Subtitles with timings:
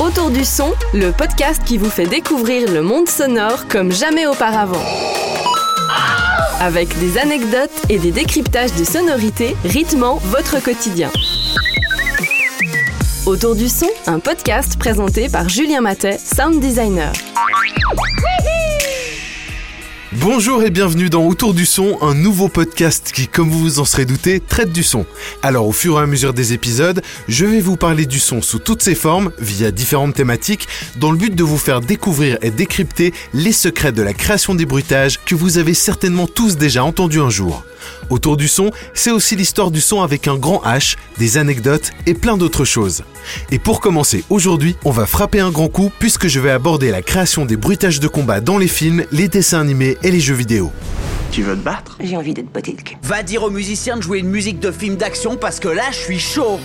[0.00, 4.82] Autour du son, le podcast qui vous fait découvrir le monde sonore comme jamais auparavant.
[6.58, 11.12] Avec des anecdotes et des décryptages de sonorités rythmant votre quotidien.
[13.26, 17.12] Autour du son, un podcast présenté par Julien Matet, sound designer.
[20.20, 23.84] Bonjour et bienvenue dans Autour du son, un nouveau podcast qui, comme vous vous en
[23.84, 25.04] serez douté, traite du son.
[25.42, 28.58] Alors au fur et à mesure des épisodes, je vais vous parler du son sous
[28.58, 33.12] toutes ses formes, via différentes thématiques, dans le but de vous faire découvrir et décrypter
[33.34, 37.30] les secrets de la création des bruitages que vous avez certainement tous déjà entendus un
[37.30, 37.66] jour.
[38.10, 42.14] Autour du son, c'est aussi l'histoire du son avec un grand H, des anecdotes et
[42.14, 43.02] plein d'autres choses.
[43.50, 47.02] Et pour commencer aujourd'hui, on va frapper un grand coup puisque je vais aborder la
[47.02, 50.70] création des bruitages de combat dans les films, les dessins animés et les jeux vidéo.
[51.32, 51.98] Tu veux te battre?
[52.00, 52.96] J'ai envie d'être botté le cul.
[53.02, 55.96] Va dire aux musiciens de jouer une musique de film d'action parce que là, je
[55.96, 56.60] suis chaud.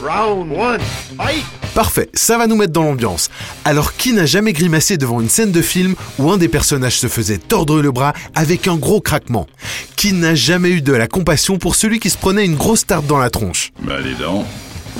[0.00, 0.80] Round one,
[1.16, 3.30] fight Parfait, ça va nous mettre dans l'ambiance.
[3.64, 7.06] Alors qui n'a jamais grimacé devant une scène de film où un des personnages se
[7.06, 9.46] faisait tordre le bras avec un gros craquement?
[9.96, 13.06] Qui n'a jamais eu de la compassion pour celui qui se prenait une grosse tarte
[13.06, 13.72] dans la tronche?
[13.80, 14.44] Bah dis donc,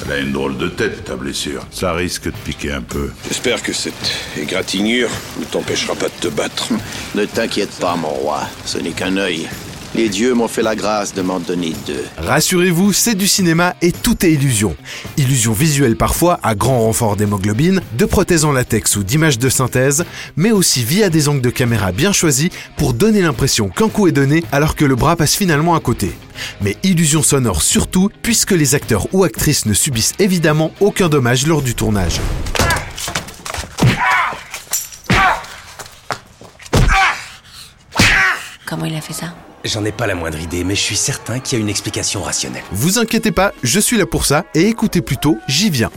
[0.06, 1.67] elle a une drôle de tête ta blessure.
[1.70, 3.11] Ça risque de piquer un peu.
[3.28, 6.69] J'espère que cette égratignure ne t'empêchera pas de te battre.
[7.15, 9.47] Ne t'inquiète pas, mon roi, ce n'est qu'un œil.
[9.95, 12.05] Les dieux m'ont fait la grâce de m'en donner deux.
[12.17, 14.75] Rassurez-vous, c'est du cinéma et tout est illusion.
[15.19, 20.07] Illusion visuelle parfois, à grand renfort d'hémoglobine, de prothèses en latex ou d'images de synthèse,
[20.34, 24.12] mais aussi via des angles de caméra bien choisis pour donner l'impression qu'un coup est
[24.12, 26.12] donné alors que le bras passe finalement à côté.
[26.62, 31.61] Mais illusion sonore surtout, puisque les acteurs ou actrices ne subissent évidemment aucun dommage lors
[31.61, 32.19] du tournage.
[38.73, 39.34] Comment il a fait ça
[39.65, 42.23] J'en ai pas la moindre idée, mais je suis certain qu'il y a une explication
[42.23, 42.62] rationnelle.
[42.73, 45.91] Vous inquiétez pas, je suis là pour ça, et écoutez plutôt, j'y viens.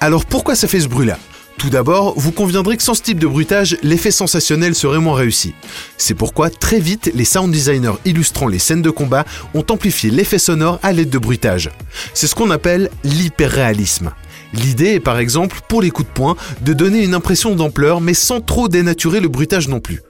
[0.00, 1.18] Alors pourquoi ça fait ce bruit-là
[1.58, 5.54] tout d'abord, vous conviendrez que sans ce type de bruitage, l'effet sensationnel serait moins réussi.
[5.98, 9.24] C'est pourquoi très vite, les sound designers illustrant les scènes de combat
[9.54, 11.70] ont amplifié l'effet sonore à l'aide de bruitage.
[12.12, 14.12] C'est ce qu'on appelle l'hyperréalisme.
[14.52, 18.14] L'idée est par exemple, pour les coups de poing, de donner une impression d'ampleur mais
[18.14, 20.02] sans trop dénaturer le bruitage non plus.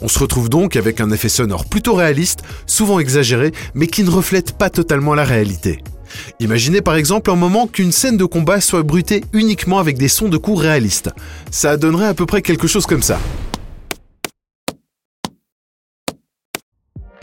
[0.00, 4.10] On se retrouve donc avec un effet sonore plutôt réaliste, souvent exagéré, mais qui ne
[4.10, 5.82] reflète pas totalement la réalité.
[6.40, 10.28] Imaginez par exemple un moment qu'une scène de combat soit bruitée uniquement avec des sons
[10.28, 11.10] de coups réalistes.
[11.50, 13.18] Ça donnerait à peu près quelque chose comme ça.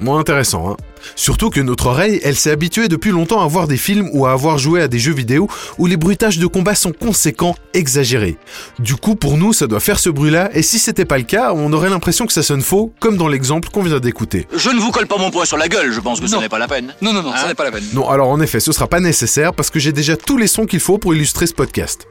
[0.02, 0.78] Moins intéressant, hein.
[1.16, 4.32] Surtout que notre oreille, elle s'est habituée depuis longtemps à voir des films ou à
[4.34, 8.38] avoir joué à des jeux vidéo où les bruitages de combat sont conséquents, exagérés.
[8.80, 11.54] Du coup, pour nous, ça doit faire ce bruit-là, et si c'était pas le cas,
[11.54, 14.48] on aurait l'impression que ça sonne faux, comme dans l'exemple qu'on vient d'écouter.
[14.56, 16.42] Je ne vous colle pas mon poing sur la gueule, je pense que ce Non.
[16.42, 16.94] n'est pas la peine.
[17.02, 17.84] Non, non, non, Hein ça n'est pas la peine.
[17.94, 20.66] Non, alors en effet, ce sera pas nécessaire parce que j'ai déjà tous les sons
[20.66, 22.08] qu'il faut pour illustrer ce podcast.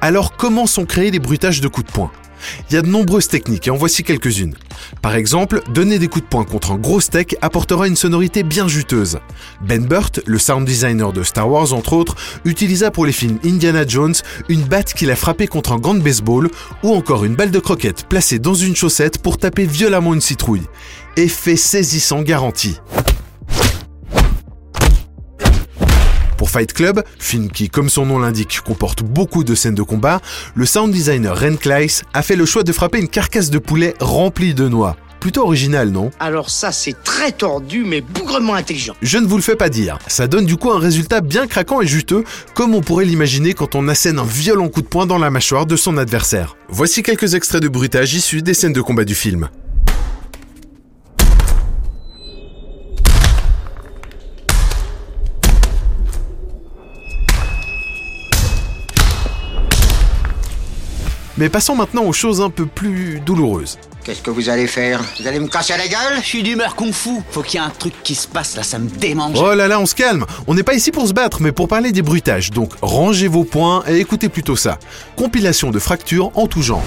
[0.00, 2.10] Alors, comment sont créés les bruitages de coups de poing?
[2.68, 4.54] Il y a de nombreuses techniques et en voici quelques-unes.
[5.00, 8.68] Par exemple, donner des coups de poing contre un gros steak apportera une sonorité bien
[8.68, 9.18] juteuse.
[9.60, 13.84] Ben Burt, le sound designer de Star Wars entre autres, utilisa pour les films Indiana
[13.86, 14.14] Jones
[14.48, 16.50] une batte qu'il a frappée contre un gant de baseball
[16.82, 20.66] ou encore une balle de croquette placée dans une chaussette pour taper violemment une citrouille.
[21.16, 22.78] Effet saisissant garanti.
[26.52, 30.20] Fight Club, film qui, comme son nom l'indique, comporte beaucoup de scènes de combat,
[30.54, 33.94] le sound designer Ren Kleiss a fait le choix de frapper une carcasse de poulet
[34.00, 34.98] remplie de noix.
[35.18, 36.10] Plutôt original, non?
[36.20, 38.92] Alors ça, c'est très tordu, mais bougrement intelligent.
[39.00, 39.98] Je ne vous le fais pas dire.
[40.08, 43.74] Ça donne du coup un résultat bien craquant et juteux, comme on pourrait l'imaginer quand
[43.74, 46.56] on assène un violent coup de poing dans la mâchoire de son adversaire.
[46.68, 49.48] Voici quelques extraits de bruitage issus des scènes de combat du film.
[61.38, 63.78] Mais passons maintenant aux choses un peu plus douloureuses.
[64.04, 65.00] Qu'est-ce que vous allez faire?
[65.18, 66.18] Vous allez me casser la gueule?
[66.20, 67.20] Je suis d'humeur kung fu.
[67.30, 69.38] Faut qu'il y ait un truc qui se passe là, ça me démange.
[69.40, 70.26] Oh là là, on se calme.
[70.46, 72.50] On n'est pas ici pour se battre, mais pour parler des bruitages.
[72.50, 74.78] Donc rangez vos poings et écoutez plutôt ça.
[75.16, 76.82] Compilation de fractures en tout genre.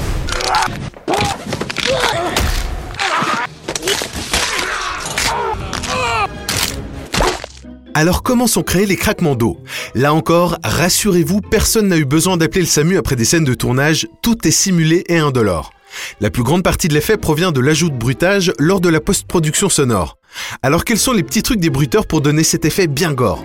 [8.06, 9.57] Alors comment sont créés les craquements d'eau?
[9.96, 14.07] Là encore, rassurez-vous, personne n'a eu besoin d'appeler le SAMU après des scènes de tournage,
[14.22, 15.74] tout est simulé et indolore.
[16.22, 19.69] La plus grande partie de l'effet provient de l'ajout de bruitage lors de la post-production
[19.69, 20.19] sonore.
[20.62, 23.44] Alors quels sont les petits trucs des bruiteurs pour donner cet effet bien gore?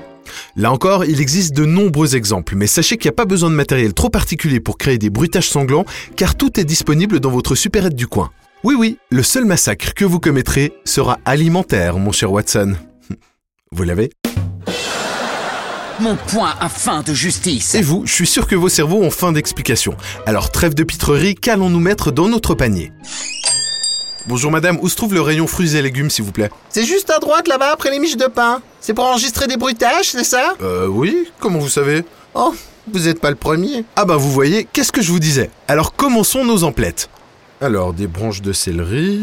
[0.57, 3.55] Là encore, il existe de nombreux exemples, mais sachez qu'il n'y a pas besoin de
[3.57, 5.87] matériel trop particulier pour créer des bruitages sanglants,
[6.17, 8.31] car tout est disponible dans votre supérette du coin.
[8.63, 12.75] Oui oui, le seul massacre que vous commettrez sera alimentaire, mon cher Watson.
[13.73, 14.11] Vous l'avez?
[16.01, 17.75] Mon poing a faim de justice.
[17.75, 19.95] Et vous, je suis sûr que vos cerveaux ont faim d'explication.
[20.25, 22.91] Alors trêve de pitrerie, qu'allons-nous mettre dans notre panier?
[24.27, 26.49] Bonjour madame, où se trouve le rayon fruits et légumes s'il vous plaît?
[26.71, 28.63] C'est juste à droite là-bas après les miches de pain.
[28.81, 30.55] C'est pour enregistrer des bruitages, c'est ça?
[30.63, 32.03] Euh oui, comment vous savez?
[32.33, 32.55] Oh,
[32.91, 33.85] vous êtes pas le premier.
[33.97, 35.51] Ah bah vous voyez, qu'est-ce que je vous disais?
[35.69, 37.11] Alors commençons nos emplettes.
[37.61, 39.21] Alors des branches de céleri,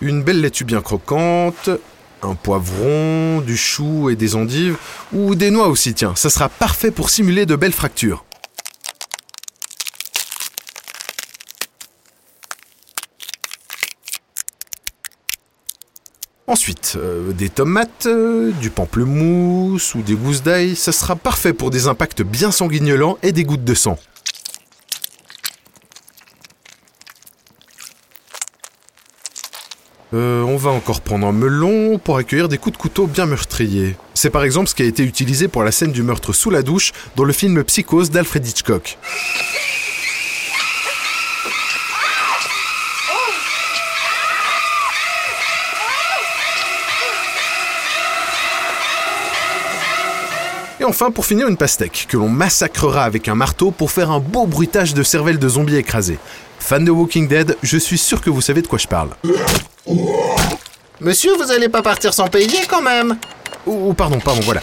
[0.00, 1.68] une belle laitue bien croquante,
[2.24, 4.76] un poivron, du chou et des endives,
[5.12, 8.24] ou des noix aussi tiens, ça sera parfait pour simuler de belles fractures.
[16.46, 21.70] Ensuite, euh, des tomates, euh, du pamplemousse ou des gousses d'ail, ça sera parfait pour
[21.70, 23.98] des impacts bien sanguignolants et des gouttes de sang.
[30.14, 33.96] Euh, on va encore prendre un melon pour accueillir des coups de couteau bien meurtriers.
[34.14, 36.62] C'est par exemple ce qui a été utilisé pour la scène du meurtre sous la
[36.62, 38.96] douche dans le film Psychose d'Alfred Hitchcock.
[50.78, 54.20] Et enfin, pour finir, une pastèque que l'on massacrera avec un marteau pour faire un
[54.20, 56.18] beau bruitage de cervelle de zombies écrasés.
[56.60, 59.10] Fan de Walking Dead, je suis sûr que vous savez de quoi je parle.
[61.00, 63.18] Monsieur, vous allez pas partir sans payer quand même
[63.66, 64.60] Oh, pardon, pardon, voilà.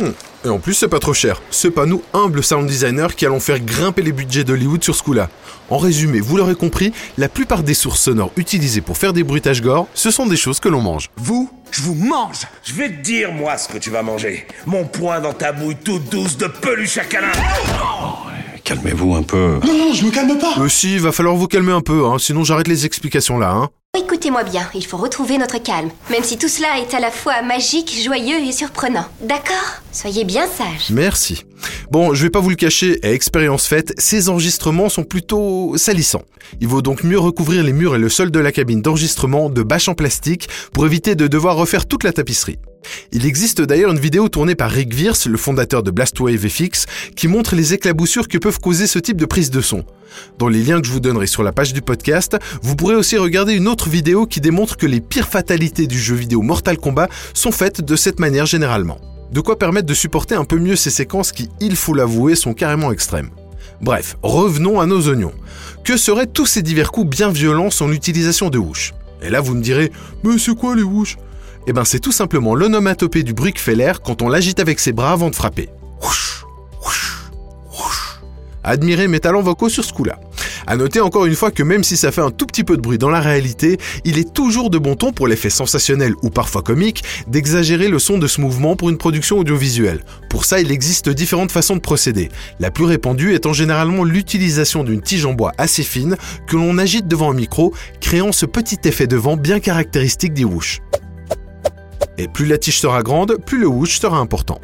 [0.00, 0.10] Hmm.
[0.44, 1.40] Et en plus, c'est pas trop cher.
[1.50, 5.02] C'est pas nous, humbles sound designers, qui allons faire grimper les budgets d'Hollywood sur ce
[5.02, 5.28] coup-là.
[5.70, 9.62] En résumé, vous l'aurez compris, la plupart des sources sonores utilisées pour faire des bruitages
[9.62, 11.08] gore, ce sont des choses que l'on mange.
[11.16, 14.46] Vous, je vous mange Je vais te dire, moi, ce que tu vas manger.
[14.66, 17.32] Mon poing dans ta bouille toute douce de peluche à câlin.
[18.64, 19.60] Calmez-vous un peu.
[19.62, 20.54] Non, non, je me calme pas.
[20.58, 23.68] Euh, si, va falloir vous calmer un peu, hein, sinon j'arrête les explications là, hein.
[23.96, 27.42] Écoutez-moi bien, il faut retrouver notre calme, même si tout cela est à la fois
[27.42, 29.04] magique, joyeux et surprenant.
[29.20, 29.82] D'accord?
[29.92, 30.90] Soyez bien sage.
[30.90, 31.44] Merci.
[31.90, 36.24] Bon, je vais pas vous le cacher, à expérience faite, ces enregistrements sont plutôt salissants.
[36.60, 39.62] Il vaut donc mieux recouvrir les murs et le sol de la cabine d'enregistrement de
[39.62, 42.58] bâches en plastique pour éviter de devoir refaire toute la tapisserie.
[43.12, 46.86] Il existe d'ailleurs une vidéo tournée par Rick Viers, le fondateur de Blastwave FX,
[47.16, 49.84] qui montre les éclaboussures que peuvent causer ce type de prise de son.
[50.38, 53.16] Dans les liens que je vous donnerai sur la page du podcast, vous pourrez aussi
[53.16, 57.08] regarder une autre vidéo qui démontre que les pires fatalités du jeu vidéo Mortal Kombat
[57.32, 58.98] sont faites de cette manière généralement.
[59.34, 62.54] De quoi permettre de supporter un peu mieux ces séquences qui, il faut l'avouer, sont
[62.54, 63.30] carrément extrêmes.
[63.80, 65.32] Bref, revenons à nos oignons.
[65.82, 68.94] Que seraient tous ces divers coups bien violents sans l'utilisation de whoosh?
[69.22, 69.90] Et là vous me direz,
[70.22, 71.16] mais c'est quoi les whoosh?
[71.66, 73.34] Eh ben c'est tout simplement l'onomatopée du
[73.74, 75.68] l'air quand on l'agite avec ses bras avant de frapper.
[76.00, 76.44] Whoosh,
[76.84, 78.20] whoosh.
[78.62, 80.20] Admirez mes talents vocaux sur ce coup-là.
[80.66, 82.82] À noter encore une fois que même si ça fait un tout petit peu de
[82.82, 86.62] bruit dans la réalité, il est toujours de bon ton pour l'effet sensationnel ou parfois
[86.62, 90.04] comique d'exagérer le son de ce mouvement pour une production audiovisuelle.
[90.30, 92.30] Pour ça, il existe différentes façons de procéder.
[92.60, 96.16] La plus répandue étant généralement l'utilisation d'une tige en bois assez fine
[96.46, 100.44] que l'on agite devant un micro, créant ce petit effet de vent bien caractéristique des
[100.44, 100.80] whoosh.
[102.16, 104.60] Et plus la tige sera grande, plus le whoosh sera important.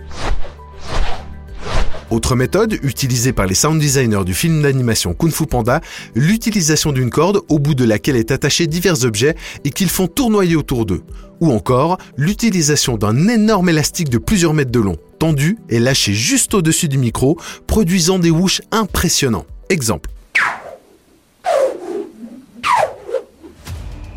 [2.11, 5.81] Autre méthode, utilisée par les sound designers du film d'animation Kung Fu Panda,
[6.17, 10.57] l'utilisation d'une corde au bout de laquelle est attaché divers objets et qu'ils font tournoyer
[10.57, 11.03] autour d'eux.
[11.39, 16.53] Ou encore, l'utilisation d'un énorme élastique de plusieurs mètres de long, tendu et lâché juste
[16.53, 17.39] au-dessus du micro,
[17.69, 19.47] produisant des whoosh impressionnants.
[19.69, 20.11] Exemple.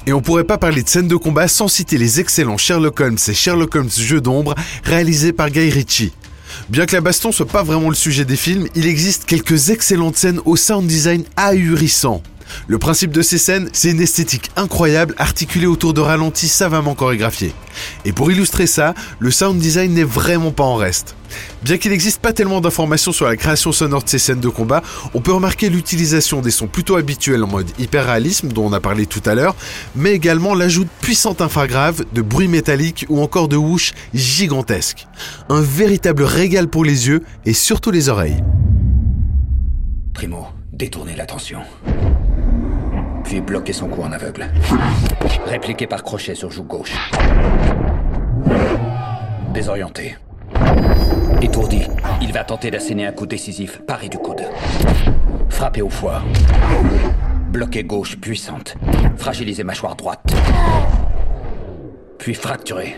[0.08, 3.18] Et on pourrait pas parler de scènes de combat sans citer les excellents Sherlock Holmes
[3.28, 6.12] et Sherlock Holmes Jeux d'ombre réalisés par Guy Ritchie.
[6.70, 10.16] Bien que la baston soit pas vraiment le sujet des films, il existe quelques excellentes
[10.16, 12.24] scènes au sound design ahurissant.
[12.68, 17.54] Le principe de ces scènes, c'est une esthétique incroyable articulée autour de ralentis savamment chorégraphiés.
[18.06, 21.16] Et pour illustrer ça, le sound design n'est vraiment pas en reste.
[21.64, 24.84] Bien qu'il n'existe pas tellement d'informations sur la création sonore de ces scènes de combat,
[25.14, 29.06] on peut remarquer l'utilisation des sons plutôt habituels en mode hyper-réalisme dont on a parlé
[29.06, 29.56] tout à l'heure,
[29.96, 35.08] mais également l'ajout de puissantes infragraves, de bruits métalliques ou encore de whoosh gigantesques.
[35.50, 38.44] Un véritable régal pour les yeux et surtout les oreilles.
[40.14, 41.60] Primo, détournez l'attention.
[43.24, 44.48] Puis bloquez son cou en aveugle.
[45.46, 46.94] Répliquez par crochet sur joue gauche.
[49.54, 50.18] Désorienté.
[51.42, 51.82] Étourdi,
[52.22, 54.44] il va tenter d'asséner un coup décisif, paré du coude.
[55.50, 56.22] Frappez au foie.
[57.50, 58.76] Bloquez gauche puissante.
[59.18, 60.34] Fragilisez mâchoire droite.
[62.18, 62.96] Puis fracturez.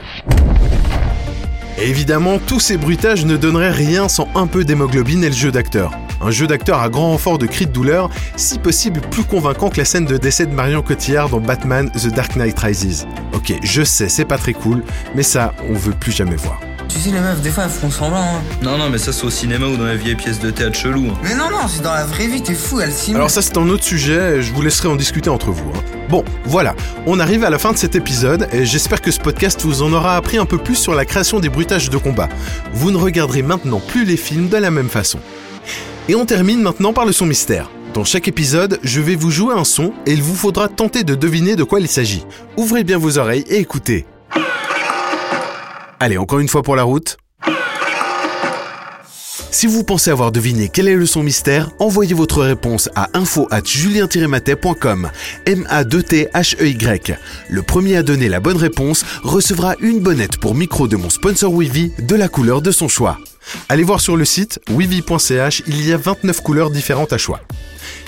[1.77, 5.51] Et évidemment, tous ces bruitages ne donneraient rien sans un peu d'hémoglobine et le jeu
[5.51, 5.91] d'acteur.
[6.22, 9.77] Un jeu d'acteur à grand renfort de cris de douleur, si possible plus convaincant que
[9.77, 13.07] la scène de décès de Marion Cotillard dans Batman The Dark Knight Rises.
[13.34, 14.84] Ok, je sais, c'est pas très cool,
[15.15, 16.60] mais ça, on veut plus jamais voir.
[16.88, 18.24] Tu sais, les meufs, des fois, elles font semblant.
[18.24, 18.41] Hein.
[18.62, 21.07] Non, non, mais ça, c'est au cinéma ou dans la vieille pièce de théâtre chelou.
[21.10, 21.17] Hein.
[21.24, 23.17] Mais non, non, c'est dans la vraie vie, t'es fou, elles simulent.
[23.17, 25.69] Alors ça, c'est un autre sujet, je vous laisserai en discuter entre vous.
[25.75, 25.81] Hein.
[26.10, 26.75] Bon, voilà,
[27.07, 29.91] on arrive à la fin de cet épisode, et j'espère que ce podcast vous en
[29.91, 32.29] aura appris un peu plus sur la création des bruitages de combat.
[32.74, 35.19] Vous ne regarderez maintenant plus les films de la même façon.
[36.07, 37.71] Et on termine maintenant par le son mystère.
[37.95, 41.15] Dans chaque épisode, je vais vous jouer un son et il vous faudra tenter de
[41.15, 42.25] deviner de quoi il s'agit.
[42.57, 44.05] Ouvrez bien vos oreilles et écoutez.
[46.00, 47.17] Allez, encore une fois pour la route.
[49.50, 53.47] Si vous pensez avoir deviné quel est le son mystère, envoyez votre réponse à info
[53.50, 55.09] at julien-matet.com.
[55.45, 57.17] M-A-2-T-H-E-Y.
[57.50, 61.51] Le premier à donner la bonne réponse recevra une bonnette pour micro de mon sponsor
[61.51, 63.17] Wivy de la couleur de son choix.
[63.69, 67.41] Allez voir sur le site wivy.ch, il y a 29 couleurs différentes à choix.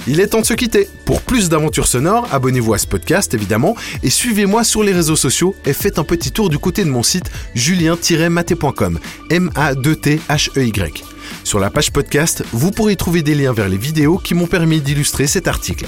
[0.07, 0.87] Il est temps de se quitter.
[1.05, 5.53] Pour plus d'aventures sonores, abonnez-vous à ce podcast évidemment et suivez-moi sur les réseaux sociaux
[5.65, 8.99] et faites un petit tour du côté de mon site julien-maté.com.
[9.29, 11.03] M-A-2-T-H-E-Y.
[11.43, 14.79] Sur la page podcast, vous pourrez trouver des liens vers les vidéos qui m'ont permis
[14.79, 15.85] d'illustrer cet article.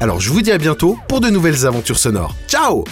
[0.00, 2.34] Alors je vous dis à bientôt pour de nouvelles aventures sonores.
[2.48, 2.84] Ciao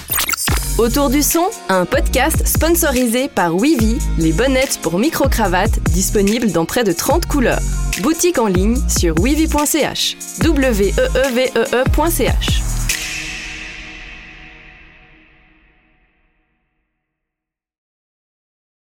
[0.78, 6.84] Autour du son, un podcast sponsorisé par Weavy, les bonnettes pour micro-cravates disponibles dans près
[6.84, 7.58] de 30 couleurs.
[8.00, 10.16] Boutique en ligne sur weavy.ch.
[10.40, 12.77] w e e v e -E